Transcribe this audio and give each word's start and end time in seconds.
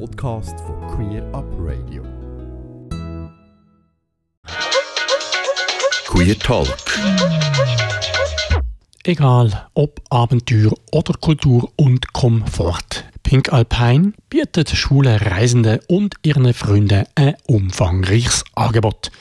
Podcast 0.00 0.58
von 0.60 0.80
Queer 0.88 1.22
Up 1.32 1.44
Radio. 1.58 2.02
Queer 6.06 6.38
Talk. 6.38 6.68
Egal 9.04 9.68
ob 9.74 10.00
Abenteuer 10.10 10.72
oder 10.90 11.14
Kultur 11.20 11.70
und 11.76 12.12
Komfort. 12.12 13.04
Pink 13.22 13.52
Alpine 13.52 14.14
bietet 14.30 14.70
schwule 14.70 15.20
Reisende 15.20 15.80
und 15.86 16.16
ihren 16.24 16.52
Freunden 16.52 17.04
ein 17.14 17.36
umfangreiches 17.46 18.42
Angebot. 18.54 19.12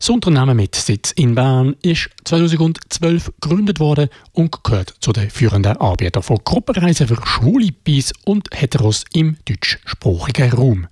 Das 0.00 0.08
Unternehmen 0.08 0.56
mit 0.56 0.74
Sitz 0.76 1.12
in 1.12 1.34
Bern 1.34 1.76
ist 1.82 2.08
2012 2.24 3.32
gegründet 3.38 3.80
worden 3.80 4.08
und 4.32 4.64
gehört 4.64 4.94
zu 5.00 5.12
den 5.12 5.28
führenden 5.28 5.76
Anbietern 5.76 6.22
von 6.22 6.38
Gruppenreisen 6.42 7.06
für 7.06 7.18
schwule 7.22 7.68
Bis 7.84 8.14
und 8.24 8.48
Heteros 8.50 9.04
im 9.12 9.36
deutschsprachigen 9.44 10.52
Raum. 10.52 10.86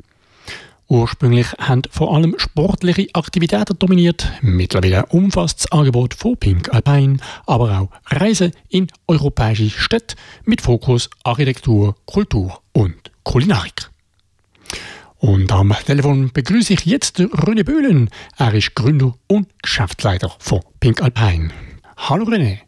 Ursprünglich 0.88 1.46
haben 1.58 1.84
vor 1.90 2.14
allem 2.14 2.34
sportliche 2.36 3.08
Aktivitäten 3.14 3.78
dominiert. 3.78 4.30
Mittlerweile 4.42 5.06
umfasst 5.06 5.60
das 5.60 5.72
Angebot 5.72 6.12
von 6.12 6.36
Pink 6.36 6.68
Alpine 6.74 7.16
aber 7.46 7.80
auch 7.80 8.14
Reisen 8.14 8.52
in 8.68 8.88
europäische 9.06 9.70
Städte 9.70 10.16
mit 10.44 10.60
Fokus 10.60 11.08
Architektur, 11.24 11.96
Kultur 12.04 12.60
und 12.74 13.10
Kulinarik. 13.22 13.90
Und 15.18 15.50
am 15.50 15.74
Telefon 15.84 16.30
begrüße 16.32 16.74
ich 16.74 16.84
jetzt 16.84 17.18
René 17.18 17.64
Böhlen. 17.64 18.08
Er 18.36 18.54
ist 18.54 18.74
Gründer 18.76 19.14
und 19.26 19.48
Geschäftsleiter 19.62 20.32
von 20.38 20.60
Pink 20.78 21.02
Alpine. 21.02 21.50
Hallo 21.96 22.24
René. 22.24 22.58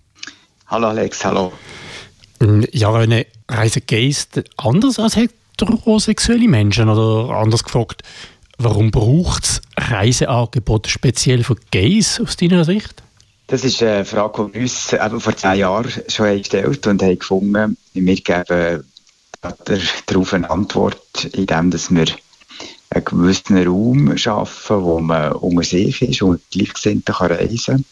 Hallo 0.67 0.89
Alex, 0.89 1.25
hallo. 1.25 1.53
Ja, 2.73 2.89
René, 2.91 3.27
reisen 3.49 3.83
Gays 3.87 4.29
anders 4.57 4.99
als 4.99 5.15
heterosexuelle 5.15 6.49
Menschen? 6.49 6.89
Oder 6.89 7.37
anders 7.37 7.63
gefragt, 7.63 8.03
warum 8.59 8.91
braucht 8.91 9.45
es 9.45 9.63
Reiseangebote 9.77 10.91
speziell 10.91 11.45
für 11.45 11.57
Gays 11.71 12.21
aus 12.21 12.37
deiner 12.37 12.65
Sicht? 12.65 13.03
Das 13.47 13.65
ist 13.65 13.81
eine 13.83 14.05
Frage, 14.05 14.49
die 14.49 14.55
wir 14.55 14.63
uns 14.63 14.93
eben 14.93 15.21
vor 15.21 15.37
zehn 15.37 15.55
Jahren 15.55 15.91
schon 16.09 16.39
gestellt 16.39 16.87
und 16.87 17.03
haben 17.03 17.19
gefunden, 17.19 17.77
wir 17.95 18.15
geben 18.17 18.85
darauf 20.07 20.35
eine 20.35 20.51
Antwort, 20.51 21.25
indem 21.33 21.73
wir 21.73 22.07
einen 22.91 23.05
gewissen 23.05 23.67
Raum 23.67 24.17
schaffen, 24.19 24.83
wo 24.83 24.99
man 25.01 25.33
unter 25.33 25.63
sich 25.63 26.03
ist 26.03 26.23
und 26.23 26.43
Gleichgesinnte 26.51 27.13
kann 27.13 27.33
reisen 27.33 27.85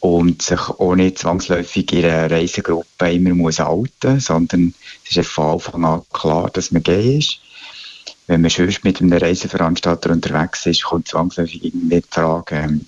und 0.00 0.42
sich 0.42 0.60
auch 0.60 0.94
nicht 0.94 1.18
zwangsläufig 1.18 1.92
in 1.92 2.04
einer 2.04 2.30
Reisegruppe 2.30 3.12
immer 3.12 3.34
muss 3.34 3.58
halten, 3.58 4.20
sondern 4.20 4.74
es 5.08 5.16
ist 5.16 5.28
von 5.28 5.54
Anfang 5.54 5.84
an 5.84 6.02
klar, 6.12 6.50
dass 6.50 6.70
man 6.70 6.82
gay 6.82 7.18
ist. 7.18 7.40
Wenn 8.26 8.42
man 8.42 8.50
sonst 8.50 8.84
mit 8.84 9.00
einem 9.00 9.12
Reiseveranstalter 9.12 10.10
unterwegs 10.10 10.64
ist, 10.66 10.84
kommt 10.84 11.08
zwangsläufig 11.08 11.64
irgendwie 11.64 12.00
die 12.00 12.06
Frage, 12.08 12.56
ähm, 12.56 12.86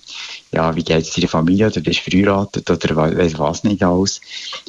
ja, 0.51 0.73
wie 0.75 0.83
geht 0.83 1.03
es 1.03 1.13
deiner 1.13 1.27
Familie, 1.27 1.67
oder 1.67 1.81
bist 1.81 1.99
du 2.05 2.11
verheiratet, 2.11 2.69
oder 2.69 2.95
weiss 2.95 3.37
was 3.37 3.63
nicht 3.63 3.83
alles. 3.83 4.21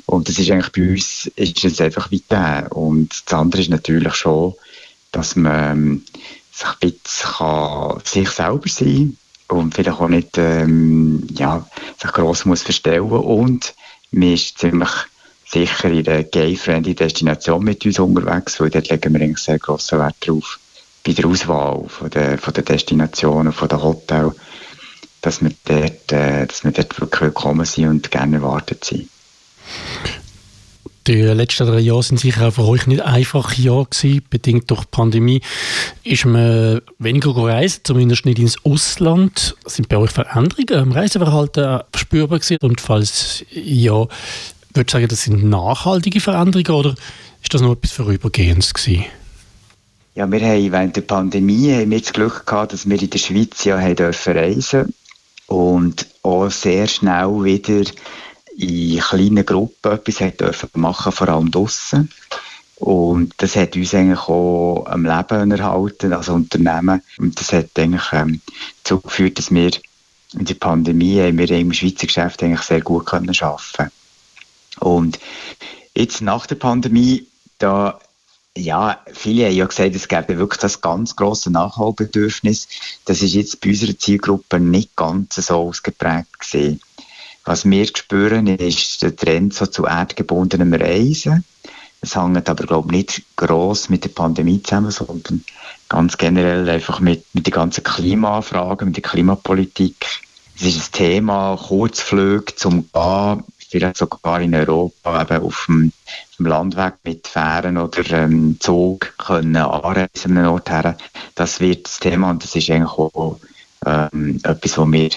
Und 0.07 0.29
das 0.29 0.39
ist 0.39 0.51
eigentlich 0.51 0.73
bei 0.73 0.91
uns, 0.91 1.31
ist 1.37 1.65
es 1.65 1.81
einfach 1.81 2.11
weiter. 2.11 2.75
Und 2.75 3.11
das 3.25 3.33
andere 3.33 3.62
ist 3.62 3.70
natürlich 3.70 4.15
schon, 4.15 4.55
dass 5.12 5.37
man 5.37 5.73
ähm, 5.73 6.03
sich 6.55 6.69
ein 6.69 6.78
bisschen 6.80 7.30
kann 7.33 8.00
sich 8.05 8.30
selber 8.30 8.69
sein 8.69 9.16
und 9.48 9.74
vielleicht 9.74 10.00
auch 10.00 10.08
nicht 10.08 10.38
ähm, 10.38 11.27
ja, 11.33 11.66
sich 12.00 12.12
gross 12.12 12.44
muss 12.44 12.62
verstellen 12.62 13.11
und 13.11 13.74
man 14.12 14.34
ist 14.34 14.58
ziemlich 14.58 14.91
sicher 15.46 15.91
in 15.91 16.08
einer 16.08 16.22
gay-friendly 16.22 16.94
Destination 16.94 17.62
mit 17.62 17.84
uns 17.84 17.98
unterwegs, 17.98 18.61
weil 18.61 18.70
dort 18.70 18.88
legen 18.88 19.12
wir 19.14 19.20
eigentlich 19.20 19.38
sehr 19.38 19.58
grossen 19.58 19.98
Wert 19.98 20.16
drauf, 20.20 20.58
bei 21.05 21.12
der 21.12 21.27
Auswahl 21.27 21.84
von 21.88 22.11
der, 22.11 22.38
von 22.38 22.55
der 22.55 22.62
Destinationen, 22.62 23.52
von 23.52 23.68
den 23.68 23.83
Hotels, 23.83 24.34
dass 25.20 25.42
wir 25.42 25.50
dort, 25.64 26.12
äh, 26.12 26.46
dass 26.46 26.64
wir 26.64 26.72
dort 26.72 27.00
wirklich 27.00 27.20
willkommen 27.20 27.67
sind 27.67 27.89
und 27.89 28.11
gerne 28.11 28.36
erwartet 28.36 28.84
sind. 28.84 29.08
Die 31.07 31.20
letzten 31.20 31.67
drei 31.67 31.81
Jahre 31.81 32.03
sind 32.03 32.19
sicher 32.19 32.48
auch 32.48 32.55
für 32.55 32.67
euch 32.67 32.87
nicht 32.87 33.03
einfache 33.03 33.61
Jahre 33.61 33.87
gewesen. 33.91 34.23
Bedingt 34.31 34.70
durch 34.70 34.85
die 34.85 34.91
Pandemie 34.91 35.42
ist 36.03 36.25
man 36.25 36.81
weniger 36.98 37.35
gereist, 37.35 37.87
zumindest 37.87 38.25
nicht 38.25 38.39
ins 38.39 38.57
Ausland. 38.65 39.55
Sind 39.67 39.91
bei 39.91 39.98
euch 39.98 40.11
Veränderungen 40.11 40.83
im 40.83 40.92
Reiseverhalten 40.92 41.81
spürbar 41.95 42.39
gewesen? 42.39 42.57
Und 42.63 42.81
falls 42.81 43.45
ja, 43.51 43.92
würde 43.92 44.87
ich 44.87 44.91
sagen, 44.91 45.09
das 45.09 45.25
sind 45.25 45.45
nachhaltige 45.45 46.20
Veränderungen 46.20 46.70
oder 46.70 46.95
ist 47.42 47.53
das 47.53 47.61
noch 47.61 47.73
etwas 47.73 47.92
Vorübergehendes 47.92 48.73
gewesen? 48.73 49.05
Ja, 50.15 50.31
wir 50.31 50.41
haben 50.41 50.73
während 50.73 50.97
der 50.97 51.03
Pandemie 51.03 51.73
haben 51.73 51.91
wir 51.91 52.01
das 52.01 52.15
Glück 52.15 52.47
gehabt, 52.47 52.73
dass 52.73 52.89
wir 52.89 53.03
in 53.03 53.11
der 53.11 53.19
Schweiz 53.19 53.65
ja 53.65 53.79
haben 53.79 53.97
dürfen 53.97 54.39
reisen 54.39 54.95
und 55.48 56.07
auch 56.23 56.48
sehr 56.51 56.86
schnell 56.86 57.45
wieder 57.45 57.85
in 58.57 58.98
kleinen 59.01 59.45
Gruppen 59.45 59.92
etwas 59.92 60.20
hat 60.20 60.41
dürfen 60.41 60.69
machen, 60.75 61.13
vor 61.13 61.29
allem 61.29 61.51
draussen. 61.51 62.11
Und 62.77 63.35
das 63.39 63.57
hat 63.57 63.77
uns 63.77 63.95
eigentlich 63.95 64.29
auch 64.29 64.85
am 64.87 65.05
Leben 65.05 65.51
erhalten, 65.51 66.13
als 66.13 66.29
Unternehmen. 66.29 67.03
Und 67.19 67.39
das 67.39 67.53
hat 67.53 67.70
eigentlich 67.79 68.13
ähm, 68.13 68.41
dazu 68.83 69.01
geführt, 69.01 69.39
dass 69.39 69.53
wir 69.53 69.70
in 70.39 70.45
der 70.45 70.55
Pandemie 70.55 71.37
wir 71.37 71.51
im 71.51 71.73
Schweizer 71.73 72.07
Geschäft 72.07 72.42
eigentlich 72.42 72.63
sehr 72.63 72.81
gut 72.81 73.07
können 73.07 73.35
arbeiten 73.41 73.92
Und 74.81 75.21
jetzt 75.95 76.21
nach 76.21 76.47
der 76.47 76.57
Pandemie, 76.57 77.27
da 77.59 78.01
ja, 78.57 79.01
viele 79.13 79.47
haben 79.47 79.55
ja 79.55 79.67
gesagt, 79.67 79.97
es 79.97 80.07
gäbe 80.07 80.39
wirklich 80.39 80.61
das 80.61 80.81
ganz 80.81 81.17
grosse 81.17 81.51
Nachholbedürfnis. 81.51 82.69
Das 83.05 83.21
ist 83.21 83.35
jetzt 83.35 83.61
bei 83.61 83.71
unserer 83.71 83.98
Zielgruppe 83.98 84.61
nicht 84.61 84.95
ganz 84.95 85.35
so 85.35 85.57
ausgeprägt 85.57 86.39
gesehen. 86.39 86.81
Was 87.44 87.64
wir 87.64 87.86
spüren, 87.86 88.46
ist 88.46 89.02
der 89.02 89.14
Trend 89.14 89.52
so 89.55 89.66
zu 89.66 89.84
erdgebundenem 89.84 90.72
Reisen. 90.72 91.44
Es 92.00 92.16
hängt 92.16 92.48
aber, 92.48 92.66
glaube 92.66 92.88
ich, 92.88 92.92
nicht 92.92 93.22
gross 93.36 93.88
mit 93.88 94.05
der 94.05 94.10
Pandemie 94.10 94.62
zusammen, 94.62 94.90
sondern 94.90 95.44
ganz 95.88 96.16
generell 96.18 96.68
einfach 96.68 97.00
mit, 97.00 97.24
mit 97.34 97.46
den 97.46 97.52
ganzen 97.52 97.84
Klimafragen, 97.84 98.88
mit 98.88 98.96
der 98.96 99.02
Klimapolitik. 99.02 100.06
Es 100.56 100.62
ist 100.62 100.88
ein 100.88 100.92
Thema, 100.92 101.56
Kurzflüge 101.56 102.55
zum 102.55 102.88
Gehen, 102.92 103.44
vielleicht 103.70 103.96
sogar 103.96 104.40
in 104.40 104.55
Europa, 104.55 105.22
eben 105.22 105.42
auf 105.42 105.64
dem, 105.66 105.92
auf 106.30 106.36
dem 106.36 106.46
Landweg 106.46 106.94
mit 107.05 107.26
Fähren 107.26 107.76
oder 107.76 108.08
ähm, 108.11 108.58
Zug 108.61 109.14
können 109.18 109.56
anreisen 109.56 110.32
an 110.32 110.38
einen 110.38 110.46
Ort 110.46 110.70
her. 110.70 110.96
Das 111.34 111.61
wird 111.61 111.86
das 111.86 111.98
Thema 111.98 112.30
und 112.30 112.44
das 112.44 112.55
ist 112.55 112.70
eigentlich 112.70 112.98
auch 112.98 113.38
ähm, 113.84 114.40
etwas, 114.44 114.78
was 114.78 114.92
wir 114.92 115.11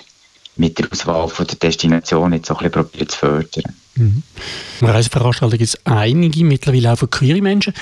mit 0.58 0.78
der 0.80 0.92
Auswahl 0.92 1.28
von 1.28 1.48
der 1.48 1.56
Destination 1.58 2.34
jetzt 2.34 2.48
so 2.48 2.58
ein 2.58 2.72
bisschen 2.72 3.10
zu 3.10 3.18
fördern. 3.18 3.76
Mhm. 3.96 4.24
Reiseveranstaltung 4.82 5.58
gibt 5.58 5.70
es 5.70 5.86
einige, 5.86 6.44
mittlerweile 6.44 6.94
auch 6.94 6.98
für 6.98 7.08
queere 7.08 7.42
Menschen. 7.42 7.74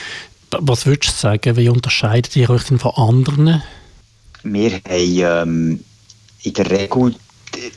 Was 0.52 0.86
würdest 0.86 1.14
du 1.14 1.18
sagen, 1.18 1.58
wie 1.58 1.70
unterscheidet 1.70 2.36
ihr 2.36 2.50
euch 2.50 2.64
denn 2.64 2.80
von 2.80 2.94
anderen? 2.96 3.62
Wir 4.44 4.72
haben 4.72 5.50
ähm, 5.50 5.84
in 6.44 6.54
der 6.54 6.70
Regel 6.70 7.16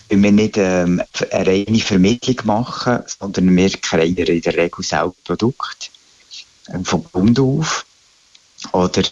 wir 0.09 0.33
nicht 0.33 0.57
ähm, 0.57 1.03
eine 1.31 1.47
reine 1.47 1.79
Vermittlung 1.79 2.37
machen, 2.45 3.01
sondern 3.07 3.57
wir 3.57 3.71
kreieren 3.71 4.37
in 4.37 4.41
der 4.43 4.57
Regel 4.57 4.85
selber 4.85 5.15
Produkte 5.25 5.89
ähm, 6.73 6.85
vom 6.85 7.05
Grund 7.05 7.39
auf. 7.39 7.87
Oder 8.73 9.03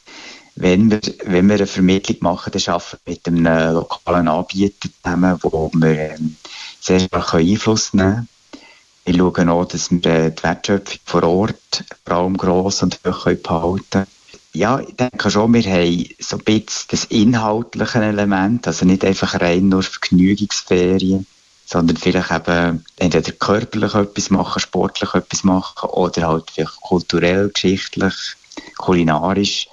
wenn 0.57 0.91
wir, 0.91 1.01
wenn 1.25 1.49
wir 1.49 1.57
eine 1.57 1.67
Vermittlung 1.67 2.17
machen, 2.21 2.53
dann 2.53 2.75
arbeiten 2.75 2.99
wir 3.05 3.13
mit 3.13 3.27
einem 3.27 3.75
lokalen 3.75 4.29
Anbieter 4.29 4.89
zusammen, 5.03 5.39
wo 5.43 5.71
wir 5.75 6.15
ähm, 6.15 6.37
sehr 6.81 7.01
stark 7.01 7.35
Einfluss 7.35 7.93
nehmen 7.93 8.15
können. 8.15 8.29
Wir 9.05 9.15
schauen 9.15 9.49
auch, 9.51 9.65
dass 9.67 9.91
wir 9.91 10.05
äh, 10.07 10.33
die 10.33 10.43
Wertschöpfung 10.43 10.99
vor 11.05 11.23
Ort 11.25 11.85
vor 12.05 12.17
allem 12.17 12.37
gross 12.37 12.83
und 12.83 12.99
hoch 13.07 13.25
behalten 13.27 13.85
können. 13.91 14.07
Ja, 14.55 14.81
ich 14.81 14.97
denke 14.97 15.31
schon, 15.31 15.53
wir 15.53 15.63
haben 15.63 16.09
so 16.19 16.39
ein 16.39 16.45
bisschen 16.45 16.87
das 16.89 17.05
inhaltliche 17.05 18.03
Element, 18.03 18.67
also 18.67 18.87
nicht 18.87 19.05
einfach 19.05 19.39
rein 19.39 19.69
nur 19.69 19.83
Vergnügungsferien, 19.83 21.27
sondern 21.67 21.99
vielleicht 21.99 22.31
eben 22.31 22.83
entweder 22.97 23.33
körperlich 23.33 23.95
etwas 23.95 24.31
machen, 24.31 24.61
sportlich 24.61 25.13
etwas 25.13 25.45
machen 25.45 25.91
oder 25.91 26.29
halt 26.29 26.51
vielleicht 26.51 26.81
kulturell, 26.81 27.51
geschichtlich, 27.51 28.15
kulinarisch 28.79 29.69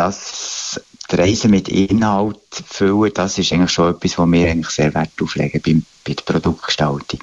das 0.00 0.80
die 1.10 1.16
Reise 1.16 1.48
mit 1.48 1.68
Inhalt 1.68 2.38
füllen, 2.66 3.12
das 3.14 3.36
ist 3.36 3.52
eigentlich 3.52 3.70
schon 3.70 3.94
etwas, 3.94 4.16
wo 4.18 4.26
wir 4.26 4.48
eigentlich 4.48 4.70
sehr 4.70 4.94
Wert 4.94 5.10
auflegen 5.20 5.60
bei, 5.60 5.76
bei 6.04 6.14
der 6.14 6.22
Produktgestaltung. 6.22 7.20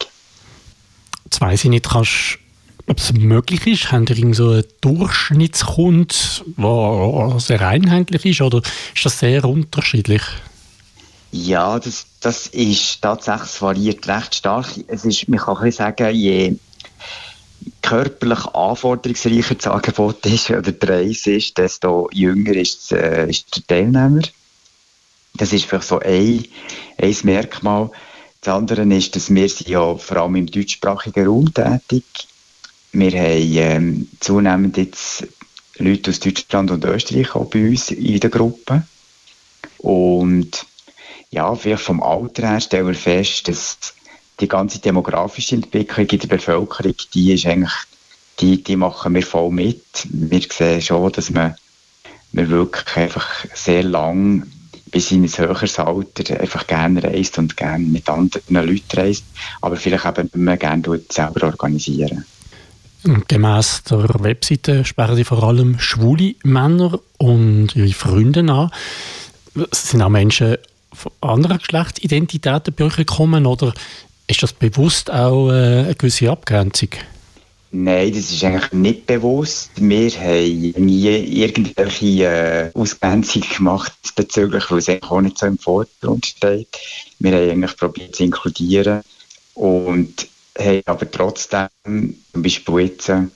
Jetzt 1.25 1.41
weiss 1.41 1.63
ich 1.63 1.69
nicht, 1.69 1.89
kannst, 1.89 2.37
ob 2.85 2.99
es 2.99 3.13
möglich 3.13 3.65
ist, 3.65 3.91
haben 3.91 4.05
ihr 4.07 4.33
so 4.33 4.49
einen 4.49 4.63
Durchschnittskund, 4.81 6.45
der 6.57 7.35
sehr 7.39 7.61
einheitlich 7.61 8.25
ist, 8.25 8.41
oder 8.41 8.61
ist 8.93 9.05
das 9.05 9.19
sehr 9.19 9.43
unterschiedlich? 9.45 10.21
Ja, 11.31 11.79
das, 11.79 12.05
das 12.21 12.47
ist 12.47 13.01
tatsächlich, 13.01 13.61
variiert 13.61 14.07
recht 14.07 14.35
stark. 14.35 14.67
Es 14.87 15.03
ist, 15.03 15.27
man 15.27 15.39
kann 15.39 15.71
sagen, 15.71 16.13
je 16.13 16.55
körperlich 17.81 18.45
anforderungsreicher 18.47 19.55
das 19.55 19.67
Angebot 19.67 20.25
ist 20.25 20.49
oder 20.51 20.71
der 20.71 20.89
Reise 20.89 21.33
ist, 21.33 21.57
desto 21.57 22.09
jünger 22.11 22.53
ist, 22.53 22.91
äh, 22.91 23.29
ist 23.29 23.55
der 23.55 23.67
Teilnehmer. 23.67 24.21
Das 25.35 25.53
ist 25.53 25.65
vielleicht 25.65 25.87
so 25.87 25.99
ein, 25.99 26.45
ein 26.97 27.15
Merkmal. 27.23 27.91
Das 28.41 28.55
andere 28.55 28.83
ist, 28.83 29.15
dass 29.15 29.33
wir 29.33 29.49
sind 29.49 29.69
ja 29.69 29.95
vor 29.95 30.17
allem 30.17 30.35
im 30.35 30.47
deutschsprachigen 30.47 31.27
Raum 31.27 31.53
tätig. 31.53 32.05
Wir 32.91 33.11
haben 33.11 33.57
ähm, 33.57 34.09
zunehmend 34.19 34.77
jetzt 34.77 35.27
Leute 35.77 36.11
aus 36.11 36.19
Deutschland 36.19 36.71
und 36.71 36.85
Österreich 36.85 37.35
auch 37.35 37.49
bei 37.49 37.69
uns 37.69 37.91
in 37.91 38.19
der 38.19 38.29
Gruppe. 38.29 38.83
Und 39.77 40.65
ja, 41.29 41.53
vielleicht 41.55 41.83
vom 41.83 42.01
Alter 42.01 42.49
her 42.49 42.59
stellen 42.61 42.87
wir 42.87 42.95
fest, 42.95 43.47
dass 43.47 43.77
die 44.39 44.47
ganze 44.47 44.79
demografische 44.79 45.55
Entwicklung 45.55 46.07
in 46.07 46.19
der 46.19 46.27
Bevölkerung, 46.27 46.93
die 47.13 47.33
ist 47.33 47.45
eigentlich, 47.45 47.73
die, 48.39 48.63
die 48.63 48.75
machen 48.75 49.15
wir 49.15 49.23
voll 49.23 49.51
mit. 49.51 49.83
Wir 50.09 50.41
sehen 50.41 50.81
schon, 50.81 51.11
dass 51.11 51.31
man, 51.31 51.55
man 52.33 52.49
wirklich 52.49 52.95
einfach 52.95 53.27
sehr 53.53 53.83
lang 53.83 54.45
bis 54.91 55.11
in 55.11 55.23
ein 55.23 55.29
höheres 55.29 55.79
Alter 55.79 56.39
einfach 56.39 56.65
gerne 56.67 57.03
reist 57.03 57.37
und 57.37 57.57
gerne 57.57 57.85
mit 57.85 58.07
anderen 58.07 58.41
Leuten 58.47 58.97
reist, 58.99 59.25
aber 59.61 59.75
vielleicht 59.75 60.05
eben 60.05 60.29
mehr 60.33 60.57
gerne 60.57 61.01
selber 61.09 61.47
organisieren. 61.47 62.25
Gemäss 63.27 63.83
der 63.83 64.07
Webseite 64.19 64.83
sperren 64.83 65.15
Sie 65.15 65.23
vor 65.23 65.43
allem 65.43 65.79
schwule 65.79 66.35
Männer 66.43 66.99
und 67.17 67.75
ihre 67.75 67.93
Freunde 67.93 68.39
an. 68.51 68.71
Sind 69.71 70.01
auch 70.01 70.09
Menschen 70.09 70.57
von 70.93 71.11
anderen 71.21 71.59
Geschlechtsidentitäten 71.59 72.73
bei 72.73 72.85
euch 72.85 72.95
gekommen 72.95 73.45
oder 73.45 73.73
ist 74.27 74.43
das 74.43 74.53
bewusst 74.53 75.09
auch 75.11 75.49
äh, 75.49 75.53
eine 75.53 75.95
gewisse 75.95 76.29
Abgrenzung? 76.29 76.89
Nein, 77.71 78.13
das 78.13 78.31
ist 78.31 78.43
eigentlich 78.43 78.71
nicht 78.71 79.05
bewusst. 79.05 79.71
Wir 79.75 80.09
haben 80.11 80.85
nie 80.85 81.41
irgendwelche 81.41 82.23
äh, 82.23 82.71
Ausgrenzung 82.73 83.43
gemacht 83.55 83.93
bezüglich, 84.15 84.69
weil 84.71 84.77
es 84.77 84.89
eigentlich 84.89 85.11
auch 85.11 85.21
nicht 85.21 85.37
so 85.37 85.45
im 85.47 85.57
Vordergrund 85.57 86.25
steht. 86.25 86.67
Wir 87.19 87.33
haben 87.33 87.49
eigentlich 87.49 87.77
probiert 87.77 88.15
zu 88.15 88.23
inkludieren 88.23 89.01
und 89.53 90.27
haben 90.57 90.81
aber 90.85 91.11
trotzdem, 91.11 91.67
zum 91.83 92.41
Beispiel 92.41 92.79
jetzt, 92.79 93.09
äh, 93.09 93.27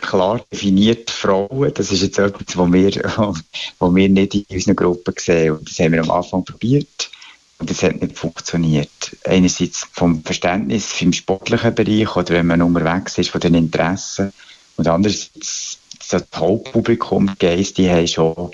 klar 0.00 0.42
definiert 0.50 1.10
Frauen, 1.10 1.72
das 1.74 1.92
ist 1.92 2.00
jetzt 2.02 2.18
etwas, 2.18 2.56
was 2.56 2.72
wir, 2.72 2.90
was 3.78 3.94
wir 3.94 4.08
nicht 4.08 4.34
in 4.34 4.44
unserer 4.50 4.74
Gruppe 4.74 5.12
sehen. 5.18 5.52
Und 5.52 5.68
das 5.68 5.78
haben 5.78 5.92
wir 5.92 6.02
am 6.02 6.10
Anfang 6.10 6.44
probiert 6.44 7.10
und 7.58 7.70
das 7.70 7.82
hat 7.82 8.00
nicht 8.00 8.16
funktioniert. 8.16 9.16
Einerseits 9.24 9.86
vom 9.92 10.22
Verständnis 10.22 11.00
im 11.02 11.12
sportlichen 11.12 11.74
Bereich 11.74 12.16
oder 12.16 12.34
wenn 12.34 12.46
man 12.46 12.62
unterwegs 12.62 13.18
ist 13.18 13.30
von 13.30 13.40
den 13.40 13.54
Interessen 13.54 14.32
und 14.76 14.86
andererseits 14.86 15.78
das 16.10 16.24
Hauptpublikum, 16.34 17.30
die 17.34 17.46
Geist, 17.46 17.78
die 17.78 17.90
haben 17.90 18.06
schon, 18.06 18.52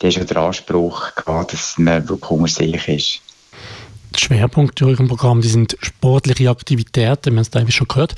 die 0.00 0.06
haben 0.06 0.12
schon 0.12 0.26
den 0.26 0.36
Anspruch 0.36 1.14
gehabt, 1.14 1.52
dass 1.52 1.78
man 1.78 2.08
wirklich 2.08 2.30
unter 2.30 2.48
sich 2.48 2.88
ist. 2.88 3.20
Schwerpunkte 4.16 4.84
in 4.84 4.90
eurem 4.90 5.08
Programm 5.08 5.40
die 5.40 5.48
sind 5.48 5.76
sportliche 5.80 6.50
Aktivitäten, 6.50 7.26
wir 7.26 7.36
haben 7.36 7.38
es 7.38 7.50
teilweise 7.50 7.72
schon 7.72 7.88
gehört, 7.88 8.16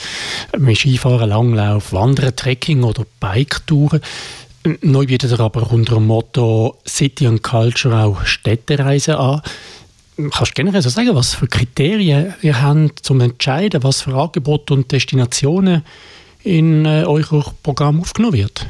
wie 0.56 0.74
Skifahren, 0.74 1.28
Langlauf, 1.28 1.92
Wandern, 1.92 2.34
Trekking 2.34 2.82
oder 2.82 3.04
Biketouren. 3.20 4.00
Neu 4.80 5.06
bietet 5.06 5.32
er 5.32 5.40
aber 5.40 5.70
unter 5.70 5.96
dem 5.96 6.06
Motto 6.06 6.78
City 6.86 7.26
and 7.26 7.42
Culture 7.42 8.04
auch 8.04 8.24
Städtereisen 8.24 9.16
an. 9.16 9.42
Kannst 10.16 10.50
du 10.50 10.54
generell 10.54 10.82
so 10.82 10.90
sagen, 10.90 11.14
was 11.14 11.34
für 11.34 11.46
Kriterien 11.46 12.34
ihr 12.42 12.60
habt, 12.60 13.10
um 13.10 13.18
zu 13.18 13.24
entscheiden, 13.24 13.82
was 13.82 14.02
für 14.02 14.14
Angebote 14.14 14.74
und 14.74 14.92
Destinationen 14.92 15.82
in 16.42 16.84
äh, 16.84 17.04
eurem 17.04 17.44
Programm 17.62 18.00
aufgenommen 18.00 18.34
wird? 18.34 18.66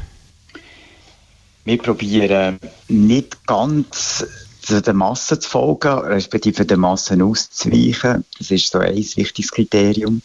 Wir 1.65 1.77
probieren 1.77 2.59
nicht 2.87 3.45
ganz 3.45 4.25
der 4.69 4.93
Masse 4.93 5.39
zu 5.39 5.49
folgen, 5.49 5.99
respektive 5.99 6.65
der 6.65 6.77
Massen 6.77 7.21
auszuweichen. 7.21 8.23
Das 8.37 8.51
ist 8.51 8.71
so 8.71 8.79
ein 8.79 8.95
wichtiges 8.95 9.51
Kriterium. 9.51 10.21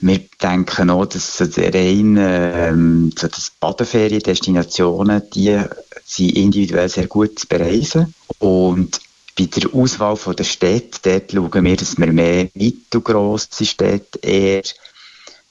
Wir 0.00 0.20
denken 0.42 0.90
auch, 0.90 1.06
dass 1.06 1.40
rein 1.40 2.16
ähm, 2.18 3.12
so 3.16 3.28
das 3.28 3.52
Badeferiendestinationen, 3.60 5.22
die 5.34 5.60
sind 6.04 6.36
individuell 6.36 6.88
sehr 6.88 7.06
gut 7.06 7.38
zu 7.38 7.46
bereisen. 7.46 8.14
Und 8.38 9.00
bei 9.36 9.46
der 9.46 9.74
Auswahl 9.74 10.34
der 10.34 10.44
Städte, 10.44 10.98
dort 11.02 11.32
schauen 11.32 11.64
wir, 11.64 11.76
dass 11.76 11.98
wir 11.98 12.12
mehr 12.12 12.48
mittelgrosse 12.54 13.64
Städte, 13.64 14.18
eher 14.20 14.62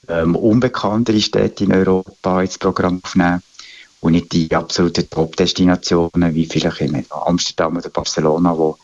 ähm, 0.07 0.35
unbekanntere 0.35 1.19
Städte 1.19 1.65
in 1.65 1.73
Europa 1.73 2.41
ins 2.41 2.57
Programm 2.57 3.01
aufnehmen 3.03 3.41
und 3.99 4.13
nicht 4.13 4.31
die 4.33 4.53
absoluten 4.53 5.09
Top-Destinationen 5.09 6.33
wie 6.33 6.45
vielleicht 6.45 6.81
in 6.81 7.05
Amsterdam 7.09 7.77
oder 7.77 7.89
Barcelona, 7.89 8.57
wo 8.57 8.77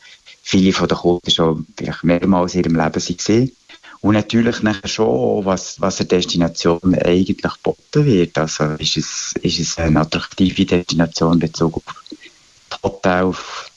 viele 0.43 0.73
von 0.73 0.87
den 0.87 0.97
Kunden 0.97 1.31
schon 1.31 1.65
vielleicht 1.77 2.03
mehrmals 2.03 2.55
in 2.55 2.63
ihrem 2.63 2.75
Leben 2.75 2.95
waren. 2.95 3.51
Und 4.01 4.13
natürlich 4.13 4.61
nachher 4.63 4.87
schon, 4.87 5.43
was, 5.43 5.79
was 5.81 5.99
eine 5.99 6.07
Destination 6.07 6.95
eigentlich 6.95 7.41
geboten 7.41 8.05
wird. 8.05 8.37
Also 8.37 8.63
ist 8.79 8.95
es, 8.95 9.33
ist 9.41 9.59
es 9.59 9.77
eine 9.77 9.99
attraktive 9.99 10.65
Destination 10.65 11.33
in 11.33 11.39
Bezug 11.39 11.81
auf 12.81 12.81
Hotel, 12.81 13.31
das 13.31 13.68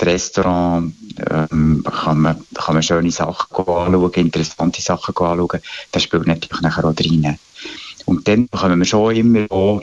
Restaurant, 0.00 0.94
ähm, 1.30 1.84
kann, 1.84 2.20
man, 2.20 2.44
kann 2.54 2.74
man 2.74 2.82
schöne 2.82 3.10
Sachen 3.10 3.56
anschauen, 3.56 4.12
interessante 4.12 4.82
Sachen 4.82 5.16
anschauen. 5.16 5.60
Das 5.92 6.02
spielt 6.02 6.26
natürlich 6.26 6.60
nachher 6.60 6.84
auch 6.84 6.94
rein. 6.98 7.38
Und 8.06 8.26
dann 8.26 8.48
bekommen 8.48 8.78
wir 8.78 8.86
schon 8.86 9.16
immer 9.16 9.50
auch 9.50 9.82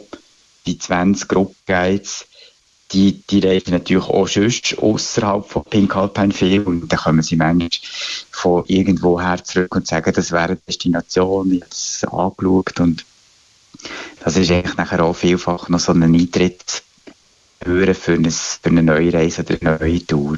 die 0.66 0.78
20 0.78 1.28
Gruppenguides, 1.28 2.26
die, 2.92 3.22
die 3.30 3.40
reisen 3.40 3.72
natürlich 3.72 4.06
auch 4.06 4.28
sonst 4.28 4.78
außerhalb 4.78 5.46
von 5.46 5.64
Pink 5.66 5.96
Alpine 5.96 6.34
viel 6.34 6.62
und 6.62 6.88
dann 6.88 7.00
kommen 7.00 7.24
sie 7.24 7.36
manchmal 7.36 7.70
von 8.32 8.64
irgendwo 8.68 9.20
her 9.20 9.44
zurück 9.44 9.76
und 9.76 9.88
sagen, 9.88 10.14
das 10.14 10.32
wäre 10.32 10.44
eine 10.44 10.58
Destination, 10.58 11.54
jetzt 11.54 12.08
angeschaut 12.08 12.80
und 12.80 13.06
das 14.24 14.38
ist 14.38 14.52
eigentlich 14.52 14.78
nachher 14.78 15.04
auch 15.04 15.16
vielfach 15.16 15.70
noch 15.70 15.80
so 15.80 15.92
ein 15.92 16.04
Eintritt 16.04 16.84
für, 17.66 18.14
eine, 18.14 18.32
für 18.32 18.70
eine 18.70 18.84
neue 18.84 19.14
Reise 19.14 19.42
oder 19.42 19.58
eine 19.60 19.78
neue 19.80 20.06
Tour. 20.06 20.38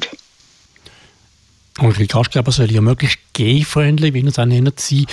Eure 1.80 2.06
Gastgeber 2.06 2.50
sollen 2.50 2.70
ja 2.70 2.80
möglichst 2.80 3.18
gay-friendly, 3.34 4.12
wie 4.12 4.28
auch 4.28 4.46
nennt, 4.46 4.80
sein. 4.80 5.06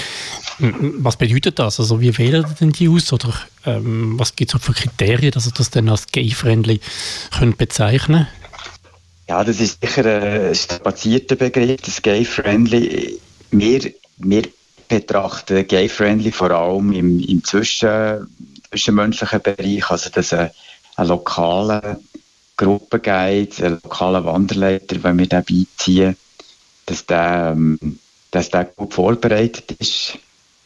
Was 0.58 1.18
bedeutet 1.18 1.60
das? 1.60 1.80
Also 1.80 2.02
wie 2.02 2.18
wählen 2.18 2.44
denn 2.60 2.72
die 2.72 2.90
aus? 2.90 3.14
Oder 3.14 3.34
ähm, 3.66 4.18
was 4.18 4.36
gibt 4.36 4.56
es 4.56 4.62
für 4.62 4.74
Kriterien, 4.74 5.32
dass 5.32 5.46
ihr 5.46 5.52
das 5.52 5.70
dann 5.70 5.90
als 5.90 6.08
gay-friendly 6.08 6.80
bezeichnen 7.58 8.28
Ja, 9.28 9.44
das 9.44 9.60
ist 9.60 9.80
sicher 9.82 10.06
ein 10.06 10.56
strapazierter 10.56 11.36
Begriff, 11.36 11.82
das 11.82 12.02
gay-friendly. 12.02 13.20
Wir, 13.52 13.94
wir 14.18 14.44
betrachten 14.88 15.68
gay-friendly 15.68 16.32
vor 16.32 16.52
allem 16.52 16.94
im, 16.94 17.20
im 17.20 17.44
Zwischen, 17.44 18.28
zwischenmenschlichen 18.70 19.42
Bereich, 19.42 19.90
also 19.92 20.10
dass 20.10 20.34
ein, 20.34 20.50
ein 20.96 21.08
lokaler 21.08 22.00
Gruppenguide, 22.58 23.66
ein 23.66 23.80
lokaler 23.84 24.26
Wanderleiter, 24.26 25.04
wenn 25.04 25.20
wir 25.20 25.28
den 25.28 25.44
beiziehen, 25.44 26.16
dass 26.86 27.06
der, 27.06 27.54
ähm, 27.56 28.00
dass 28.32 28.50
der 28.50 28.66
gut 28.66 28.94
vorbereitet 28.94 29.72
ist, 29.80 30.18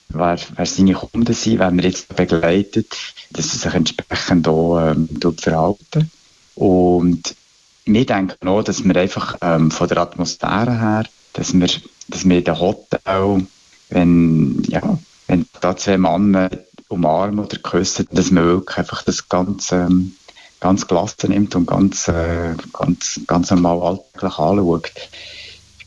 wer, 0.10 0.38
wer 0.56 0.66
seine 0.66 0.94
Kunden 0.94 1.34
sind, 1.34 1.60
wenn 1.60 1.76
man 1.76 1.86
jetzt 1.86 2.16
begleitet, 2.16 2.96
dass 3.32 3.54
er 3.54 3.60
sich 3.60 3.74
entsprechend 3.74 4.48
auch 4.48 4.80
ähm, 4.80 5.10
verhalten. 5.38 6.12
Und 6.56 7.36
wir 7.86 8.06
denken 8.06 8.48
auch, 8.48 8.64
dass 8.64 8.84
wir 8.84 8.96
einfach 8.96 9.38
ähm, 9.42 9.72
von 9.72 9.88
der 9.88 9.98
Atmosphäre 10.00 10.80
her, 10.80 11.04
dass 11.34 11.54
wir, 11.54 11.70
dass 12.08 12.28
wir 12.28 12.38
in 12.38 12.44
den 12.44 12.60
Hotel, 12.60 13.48
wenn, 13.90 14.64
ja, 14.68 15.00
wenn 15.28 15.48
da 15.62 15.76
zwei 15.76 15.98
Männer 15.98 16.50
umarmen 16.88 17.46
oder 17.46 17.58
küssen, 17.58 18.08
dass 18.12 18.32
man 18.32 18.46
wirklich 18.46 18.78
einfach 18.78 19.04
das 19.04 19.30
Ganze 19.30 19.88
ähm, 19.90 20.16
ganz 20.60 20.88
gelassen 20.88 21.32
nimmt 21.32 21.56
und 21.56 21.66
ganz, 21.66 22.08
äh, 22.08 22.56
ganz, 22.74 23.22
ganz 23.28 23.52
normal 23.52 23.82
alltäglich 23.82 24.38
anschaut 24.38 24.92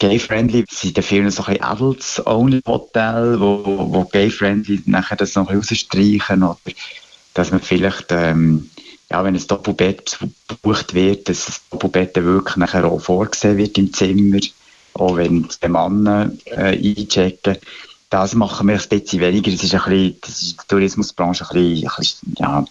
gay-friendly 0.03 0.65
sind 0.69 0.97
in 0.97 1.03
vielen 1.05 1.31
so 1.31 1.45
ein 1.45 1.55
bisschen 1.55 1.65
Adults-Only-Hotel, 1.65 3.39
wo, 3.39 3.63
wo 3.65 4.05
gay-friendly 4.05 4.83
nachher 4.87 5.17
das 5.17 5.37
noch 5.37 5.49
rausstreichen 5.49 6.43
oder 6.43 6.59
dass 7.35 7.53
man 7.53 7.61
vielleicht, 7.61 8.07
ähm, 8.11 8.69
ja, 9.11 9.23
wenn 9.23 9.37
ein 9.37 9.47
Doppelbett 9.47 10.19
gebucht 10.49 10.95
wird, 10.95 11.29
dass 11.29 11.47
das 11.47 11.61
Doppelbett 11.71 12.17
wirklich 12.17 12.57
nachher 12.57 12.85
auch 12.85 12.99
vorgesehen 12.99 13.59
wird 13.59 13.79
im 13.79 13.93
Zimmer, 13.93 14.41
auch 14.95 15.17
wenn 15.17 15.49
die 15.63 15.69
Männer 15.69 16.33
äh, 16.47 16.77
einchecken. 16.77 17.59
Das 18.11 18.35
machen 18.35 18.67
wir 18.67 18.81
ein 18.81 18.89
bisschen 18.89 19.21
weniger. 19.21 19.53
Das 19.53 19.63
ist 19.63 19.75
ein 19.75 19.83
bisschen, 19.85 20.17
das 20.21 20.43
ist 20.43 20.63
die 20.63 20.67
Tourismusbranche 20.67 21.49
ein 21.49 21.55
bisschen, 21.55 21.89
ein 21.89 21.97
bisschen, 21.97 22.35
ja, 22.39 22.65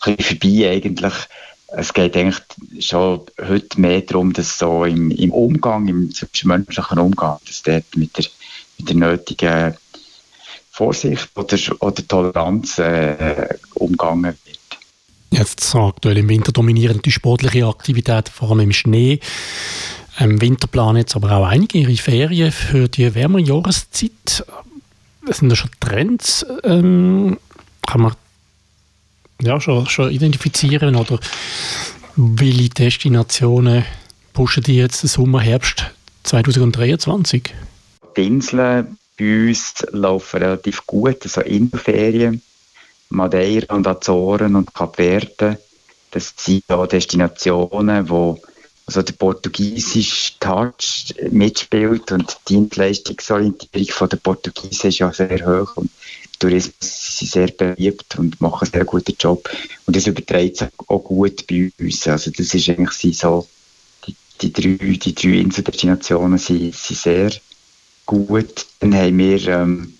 bisschen 0.00 0.38
vorbei 0.40 0.70
eigentlich 0.70 1.14
es 1.68 1.92
geht 1.92 2.16
eigentlich 2.16 2.40
schon 2.80 3.22
heute 3.46 3.80
mehr 3.80 4.00
darum, 4.00 4.32
dass 4.32 4.58
so 4.58 4.84
im, 4.84 5.10
im 5.10 5.32
Umgang, 5.32 5.88
im 5.88 6.12
zwischenmenschlichen 6.12 6.98
Umgang, 6.98 7.38
dass 7.46 7.62
dort 7.62 7.84
mit 7.96 8.16
der, 8.16 8.24
mit 8.78 8.88
der 8.88 8.96
nötigen 8.96 9.74
Vorsicht 10.70 11.28
oder, 11.34 11.56
oder 11.80 12.08
Toleranz 12.08 12.78
äh, 12.78 13.48
umgangen 13.74 14.36
wird. 14.44 14.58
Jetzt 15.30 15.74
aktuell 15.74 16.18
im 16.18 16.28
Winter 16.28 16.52
dominieren 16.52 17.02
die 17.02 17.10
sportliche 17.10 17.66
Aktivität, 17.66 18.28
vor 18.28 18.50
allem 18.50 18.60
im 18.60 18.72
Schnee. 18.72 19.20
Im 20.18 20.40
Winter 20.40 20.66
planen 20.66 20.98
jetzt 20.98 21.16
aber 21.16 21.32
auch 21.32 21.46
einige 21.46 21.78
ihre 21.78 21.96
Ferien 21.96 22.52
für 22.52 22.88
die 22.88 23.14
wärmere 23.14 23.42
Jahreszeit. 23.42 24.46
Sind 25.28 25.48
da 25.48 25.56
schon 25.56 25.70
Trends? 25.80 26.46
Ähm, 26.62 27.38
kann 27.86 28.00
man 28.02 28.12
ja, 29.42 29.60
schon, 29.60 29.86
schon 29.86 30.10
identifizieren 30.10 30.96
oder 30.96 31.18
welche 32.16 32.70
Destinationen 32.70 33.84
pushen 34.32 34.62
die 34.62 34.76
jetzt 34.76 35.00
Sommer, 35.00 35.40
Herbst 35.40 35.84
2023? 36.24 37.54
Die 38.16 38.26
Inseln 38.26 38.98
bei 39.18 39.48
uns 39.48 39.86
laufen 39.92 40.42
relativ 40.42 40.86
gut, 40.86 41.22
also 41.22 41.40
Indoferien, 41.42 42.42
Madeira 43.10 43.74
und 43.74 43.86
Azoren 43.86 44.56
und 44.56 44.74
Kap 44.74 44.96
Verde. 44.96 45.58
Das 46.10 46.34
sind 46.36 46.64
ja 46.68 46.86
Destinationen, 46.86 48.08
wo 48.08 48.40
also 48.86 49.02
der 49.02 49.14
portugiesische 49.14 50.38
Touch 50.38 51.12
mitspielt 51.30 52.12
und 52.12 52.36
die 52.48 52.54
Dienstleistungsorientierung 52.54 53.88
von 53.88 54.08
der 54.08 54.16
Portugiesen 54.18 54.88
ist 54.88 54.98
ja 54.98 55.12
sehr 55.12 55.44
hoch 55.44 55.76
und 55.76 55.90
Tourismus 56.46 57.18
sind 57.18 57.30
sehr 57.30 57.48
beliebt 57.48 58.18
und 58.18 58.40
machen 58.40 58.62
einen 58.62 58.72
sehr 58.72 58.84
guten 58.84 59.16
Job 59.18 59.48
und 59.86 59.96
das 59.96 60.06
überträgt 60.06 60.58
sich 60.58 60.68
auch 60.86 61.00
gut 61.00 61.44
bei 61.48 61.72
uns. 61.80 62.06
Also 62.06 62.30
das 62.30 62.54
ist 62.54 62.68
eigentlich 62.68 63.18
so, 63.18 63.48
die, 64.06 64.14
die 64.40 64.52
drei, 64.52 64.96
die 64.96 65.14
drei 65.14 65.40
Inseldestinationen 65.40 66.38
sind, 66.38 66.74
sind 66.74 66.98
sehr 66.98 67.32
gut. 68.04 68.66
Dann 68.78 68.94
haben 68.94 69.18
wir 69.18 69.48
ähm, 69.48 69.94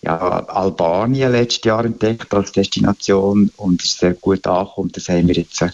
ja, 0.00 0.16
Albanien 0.16 1.32
letztes 1.32 1.64
Jahr 1.64 1.84
entdeckt 1.84 2.32
als 2.32 2.52
Destination 2.52 3.50
und 3.56 3.84
ist 3.84 3.98
sehr 3.98 4.14
gut 4.14 4.46
angekommen. 4.46 4.92
Das 4.92 5.10
haben 5.10 5.28
wir 5.28 5.34
jetzt 5.34 5.60
äh, 5.60 5.68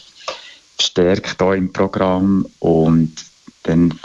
verstärkt 0.77 1.41
hier 1.41 1.55
im 1.55 1.73
Programm 1.73 2.45
und 2.59 3.15
dann 3.63 3.99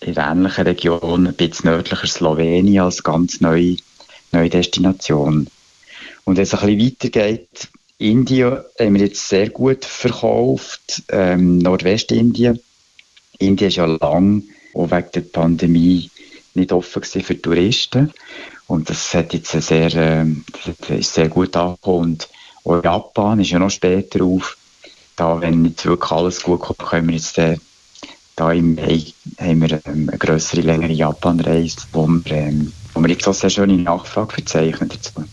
in 0.00 0.16
ähnlichen 0.16 0.66
Regionen, 0.66 1.26
ein 1.26 1.34
bisschen 1.34 1.70
nördlicher 1.70 2.06
Slowenien 2.06 2.84
als 2.84 3.02
ganz 3.02 3.42
neue, 3.42 3.76
neue 4.32 4.48
Destination. 4.48 5.48
Und 6.28 6.36
wenn 6.36 6.42
es 6.42 6.52
ein 6.52 6.76
bisschen 6.76 6.86
weitergeht, 6.86 7.68
Indien 7.96 8.58
haben 8.78 8.94
wir 8.94 9.00
jetzt 9.00 9.30
sehr 9.30 9.48
gut 9.48 9.86
verkauft, 9.86 11.04
ähm, 11.08 11.56
Nordwestindien. 11.56 12.60
Indien 13.38 13.68
ist 13.68 13.76
ja 13.76 13.86
lang, 13.86 14.42
auch 14.74 14.90
wegen 14.90 15.10
der 15.14 15.20
Pandemie, 15.22 16.10
nicht 16.52 16.70
offen 16.70 17.02
für 17.02 17.40
Touristen. 17.40 18.12
Und 18.66 18.90
das 18.90 19.14
hat 19.14 19.32
jetzt 19.32 19.52
sehr, 19.52 19.94
äh, 19.94 20.26
ist 20.98 21.14
sehr 21.14 21.30
gut 21.30 21.56
angekommen. 21.56 22.18
Und 22.62 22.74
auch 22.74 22.84
Japan 22.84 23.40
ist 23.40 23.48
ja 23.48 23.58
noch 23.58 23.70
später 23.70 24.22
auf. 24.22 24.58
Da, 25.16 25.40
wenn 25.40 25.62
nicht 25.62 25.86
wirklich 25.86 26.12
alles 26.12 26.42
gut 26.42 26.60
kommt, 26.60 26.78
können 26.80 27.08
wir 27.08 27.14
jetzt 27.14 27.38
äh, 27.38 27.56
da 28.36 28.52
im 28.52 28.74
Mai 28.74 29.02
haben 29.40 29.62
wir 29.62 29.80
ähm, 29.86 30.10
eine 30.10 30.18
größere, 30.18 30.60
längere 30.60 30.92
Japan-Reise, 30.92 31.78
wo 31.94 32.06
wir, 32.06 32.32
ähm, 32.32 32.70
wo 32.92 33.00
wir 33.00 33.08
jetzt 33.08 33.26
auch 33.26 33.32
sehr 33.32 33.48
schöne 33.48 33.78
Nachfrage 33.78 34.34
verzeichnen 34.34 34.90
dazu. 34.90 35.24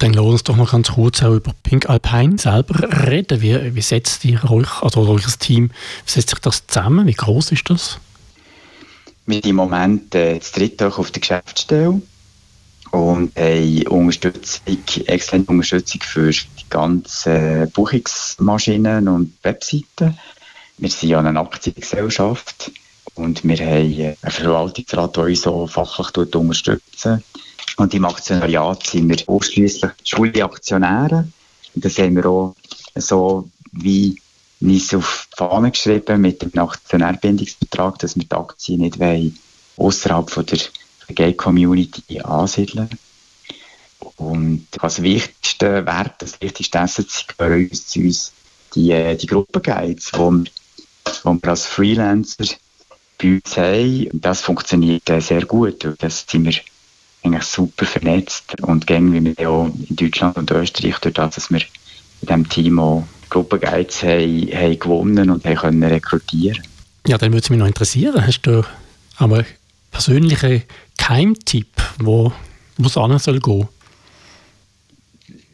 Dann 0.00 0.14
lohnt 0.14 0.34
es 0.34 0.44
doch 0.44 0.56
noch 0.56 0.72
ganz 0.72 0.92
kurz 0.92 1.22
auch 1.22 1.34
über 1.34 1.52
Pink 1.62 1.90
Alpine 1.90 2.38
selber 2.38 3.06
reden. 3.06 3.42
Wie, 3.42 3.74
wie 3.74 3.82
setzt 3.82 4.24
ihr 4.24 4.42
euch, 4.50 4.82
also 4.82 5.02
euer 5.02 5.20
Team, 5.38 5.70
wie 6.06 6.10
setzt 6.10 6.30
sich 6.30 6.38
das 6.38 6.66
zusammen? 6.66 7.06
Wie 7.06 7.12
groß 7.12 7.52
ist 7.52 7.68
das? 7.68 7.98
Wir 9.26 9.34
sind 9.34 9.46
im 9.46 9.56
Moment 9.56 10.14
äh, 10.14 10.38
das 10.38 10.52
dritte 10.52 10.86
auf 10.86 11.10
der 11.10 11.20
Geschäftsstelle 11.20 12.00
und 12.92 13.38
haben 13.38 13.86
Unterstützung, 13.88 14.78
externe 15.04 15.44
Unterstützung 15.46 16.00
für 16.00 16.30
die 16.30 16.70
ganzen 16.70 17.70
Buchungsmaschinen 17.70 19.06
und 19.06 19.34
Webseiten. 19.42 20.18
Wir 20.78 20.88
sind 20.88 21.10
ja 21.10 21.18
eine 21.18 21.38
Aktiengesellschaft 21.38 22.72
und 23.16 23.44
wir 23.44 23.58
haben 23.58 24.16
einen 24.22 24.32
Verwaltungsrat, 24.32 25.14
der 25.14 25.24
uns 25.24 25.42
so 25.42 25.66
fachlich 25.66 26.34
unterstützt. 26.34 27.06
Und 27.76 27.94
im 27.94 28.04
Aktionariat 28.04 28.86
sind 28.86 29.08
wir 29.08 29.28
ausschließlich 29.28 29.92
Schulaktionäre. 30.04 31.28
Das 31.74 31.98
haben 31.98 32.16
wir 32.16 32.26
auch 32.26 32.54
so 32.94 33.48
wie 33.72 34.20
nicht 34.60 34.94
auf 34.94 35.28
die 35.32 35.36
Fahne 35.36 35.70
geschrieben 35.70 36.20
mit 36.20 36.42
dem 36.42 36.58
Aktionärbindungsvertrag, 36.58 37.98
dass 37.98 38.16
wir 38.16 38.24
die 38.24 38.32
Aktien 38.32 38.80
nicht 38.80 38.98
außerhalb 39.76 40.30
von 40.30 40.46
der 40.46 40.58
Gay-Community 41.08 42.20
ansiedeln. 42.20 42.90
Und 44.16 44.66
als 44.80 45.02
wichtigste 45.02 45.86
Wert, 45.86 46.14
das 46.18 46.40
wichtigste 46.40 46.80
Asset 46.80 47.08
bei 47.36 47.68
uns, 47.70 47.96
uns 47.96 48.32
die, 48.74 48.90
äh, 48.92 49.16
die 49.16 49.26
Gruppenguides, 49.26 50.10
die 50.12 50.18
wir, 50.18 50.44
wo 51.24 51.32
wir 51.34 51.48
als 51.48 51.66
Freelancer 51.66 52.44
bei 53.18 53.34
uns 53.34 53.56
haben. 53.56 54.08
Das 54.12 54.40
funktioniert 54.42 55.08
äh, 55.10 55.20
sehr 55.20 55.44
gut. 55.44 55.88
Das 55.98 56.24
sind 56.28 56.44
wir 56.44 56.54
eigentlich 57.22 57.44
super 57.44 57.86
vernetzt 57.86 58.60
und 58.62 58.86
gehen 58.86 59.12
wie 59.12 59.36
wir 59.36 59.50
auch 59.50 59.66
in 59.66 59.96
Deutschland 59.96 60.36
und 60.36 60.50
Österreich, 60.50 60.96
durch 61.00 61.14
das, 61.14 61.34
dass 61.34 61.50
wir 61.50 61.60
in 61.60 62.26
diesem 62.26 62.48
Team 62.48 62.78
auch 62.78 63.04
Gruppenguides 63.28 64.02
haben, 64.02 64.48
haben 64.52 64.78
gewonnen 64.78 65.30
und 65.30 65.44
haben 65.44 65.56
können 65.56 65.84
rekrutieren 65.84 66.62
Ja, 67.06 67.18
dann 67.18 67.32
würde 67.32 67.42
es 67.42 67.50
mich 67.50 67.58
noch 67.58 67.66
interessieren. 67.66 68.26
Hast 68.26 68.42
du 68.42 68.62
aber 69.16 69.44
persönlichen 69.90 70.62
Keimtipp, 70.98 71.68
wo 71.98 72.32
es 72.84 72.96
an 72.96 73.18
soll 73.18 73.40
gehen? 73.40 73.68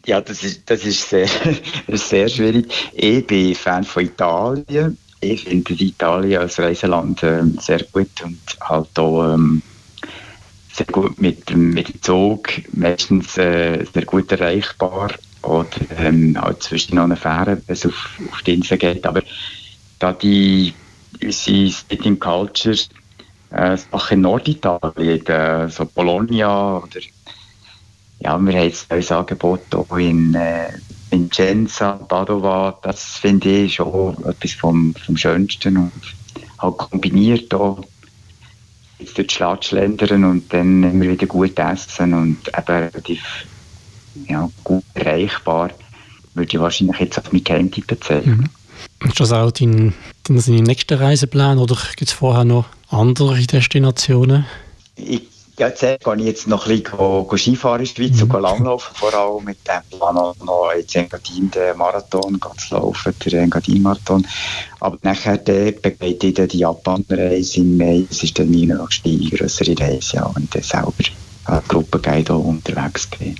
Ja, 0.06 0.20
das 0.20 0.44
ist, 0.44 0.62
das 0.66 0.84
ist, 0.84 1.10
sehr, 1.10 1.28
das 1.86 2.00
ist 2.00 2.08
sehr 2.08 2.28
schwierig. 2.28 2.72
Ich 2.92 3.26
bin 3.26 3.54
Fan 3.54 3.84
von 3.84 4.04
Italien. 4.04 4.96
Ich 5.20 5.44
finde 5.44 5.72
Italien 5.72 6.40
als 6.40 6.58
Reiseland 6.58 7.22
äh, 7.22 7.42
sehr 7.60 7.82
gut 7.84 8.10
und 8.22 8.38
halt 8.60 8.98
auch 8.98 9.34
ähm, 9.34 9.62
sehr 10.76 10.86
gut 10.86 11.20
mit, 11.20 11.54
mit 11.56 11.88
dem 11.88 12.02
Zug, 12.02 12.48
meistens 12.72 13.38
äh, 13.38 13.84
sehr 13.92 14.04
gut 14.04 14.30
erreichbar 14.30 15.10
oder 15.42 15.68
ähm, 15.98 16.40
halt 16.40 16.62
zwischen 16.62 16.98
eine 16.98 17.16
Fähre, 17.16 17.62
wenn 17.66 17.74
es 17.74 17.86
auf, 17.86 18.20
auf 18.30 18.42
die 18.42 18.54
Insel 18.54 18.76
geht. 18.76 19.06
Aber 19.06 19.22
da 19.98 20.12
die 20.12 20.74
unsere 21.22 21.70
Sitting 21.70 22.18
Culture 22.18 22.76
äh, 23.50 23.76
Sachen 23.76 24.14
in 24.14 24.20
Norditalien, 24.22 25.26
äh, 25.26 25.68
so 25.68 25.86
Bologna 25.86 26.78
oder 26.78 27.00
ja, 28.18 28.38
wir 28.38 28.54
haben 28.54 28.64
jetzt 28.64 28.90
ein 28.90 29.16
Angebot 29.16 29.74
auch 29.74 29.96
in, 29.98 30.34
äh, 30.34 30.72
in 31.10 31.28
Genza, 31.28 31.92
Padova, 31.92 32.78
das 32.82 33.18
finde 33.18 33.48
ich 33.48 33.74
schon 33.74 34.16
etwas 34.24 34.52
vom, 34.52 34.94
vom 34.94 35.16
Schönsten 35.16 35.76
und 35.76 35.92
halt 36.58 36.76
kombiniert 36.78 37.52
auch 37.54 37.84
jetzt 38.98 39.16
durch 39.16 39.28
die 39.28 39.34
Stadt 39.34 39.64
schlendern 39.64 40.24
und 40.24 40.52
dann 40.52 40.82
immer 40.82 41.04
wieder 41.04 41.26
gut 41.26 41.58
essen 41.58 42.14
und 42.14 42.38
eben 42.48 42.66
relativ 42.66 43.46
ja, 44.28 44.48
gut 44.64 44.84
erreichbar, 44.94 45.70
würde 46.34 46.52
ich 46.52 46.60
wahrscheinlich 46.60 46.98
jetzt 46.98 47.18
auf 47.18 47.32
meinen 47.32 47.44
Geheimtipp 47.44 47.90
erzählen. 47.90 48.38
Mhm. 49.02 49.08
Ist 49.08 49.20
das 49.20 49.32
auch 49.32 49.50
dein, 49.50 49.94
dein 50.24 50.36
nächster 50.36 51.00
Reiseplan 51.00 51.58
oder 51.58 51.76
gibt 51.96 52.10
es 52.10 52.12
vorher 52.12 52.44
noch 52.44 52.66
andere 52.88 53.38
Destinationen? 53.38 54.46
Ich 54.96 55.22
ja, 55.58 55.68
jetzt 55.68 55.80
gehe 55.80 56.16
ich 56.16 56.24
jetzt 56.24 56.46
noch 56.46 56.66
ein 56.66 56.82
bisschen 56.82 56.98
go, 56.98 57.24
go 57.24 57.36
Skifahren 57.36 57.80
in 57.80 57.86
der 57.86 57.94
Schweiz 57.94 58.22
mhm. 58.22 58.30
und 58.30 58.42
langlaufen, 58.42 58.94
vor 58.94 59.14
allem 59.14 59.44
mit 59.44 59.58
dem 59.66 59.98
Plan 59.98 60.14
noch, 60.14 60.36
noch 60.44 60.70
jetzt 60.76 60.94
Engadin 60.94 61.50
den 61.50 61.76
Marathon 61.76 62.38
zu 62.58 62.74
laufen, 62.74 63.14
der 63.24 63.42
Engadin-Marathon. 63.42 64.26
Aber 64.80 64.98
nachher 65.02 65.38
begleite 65.38 66.26
ich 66.26 66.34
die 66.34 66.58
Japan-Reise 66.58 67.60
im 67.60 67.78
Mai, 67.78 68.04
das 68.08 68.22
ist 68.22 68.38
dann 68.38 68.50
meine 68.50 68.76
nächste 68.76 69.36
größere 69.36 69.78
Reise, 69.78 70.16
ja, 70.16 70.32
ich 70.38 70.50
dann 70.50 70.62
selber 70.62 70.92
als 71.44 71.68
Gruppenguide 71.68 72.34
unterwegs 72.34 73.06
bin. 73.06 73.36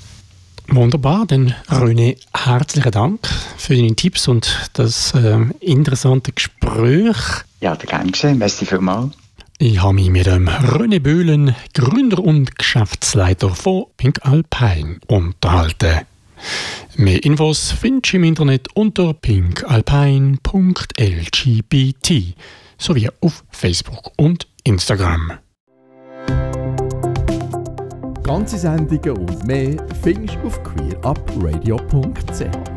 Wunderbar, 0.68 1.26
dann 1.26 1.54
René, 1.68 2.16
herzlichen 2.34 2.90
Dank 2.90 3.28
für 3.56 3.76
deine 3.76 3.94
Tipps 3.94 4.26
und 4.26 4.70
das 4.72 5.14
äh, 5.14 5.38
interessante 5.60 6.32
Gespräch. 6.32 7.16
Ja, 7.60 7.74
gerne 7.74 8.10
geschehen, 8.10 8.38
merci 8.38 8.66
vielmals. 8.66 9.12
Ich 9.58 9.82
habe 9.82 9.94
mich 9.94 10.10
mit 10.10 10.26
dem 10.26 10.48
René 10.48 11.00
Böhlen, 11.00 11.56
Gründer 11.72 12.22
und 12.22 12.58
Geschäftsleiter 12.58 13.54
von 13.54 13.86
Pink 13.96 14.18
Alpine, 14.22 14.98
unterhalten. 15.06 16.02
Mehr 16.96 17.24
Infos 17.24 17.72
findest 17.72 18.12
du 18.12 18.18
im 18.18 18.24
Internet 18.24 18.68
unter 18.74 19.14
pinkalpine.lgbt 19.14 22.12
sowie 22.76 23.08
auf 23.22 23.44
Facebook 23.50 24.12
und 24.18 24.46
Instagram. 24.64 25.32
Ganze 28.22 28.58
Sendungen 28.58 29.16
und 29.16 29.46
mehr 29.46 29.74
findest 30.02 30.36
du 30.36 30.48
auf 30.48 30.62
queerupradio.ch. 30.64 32.75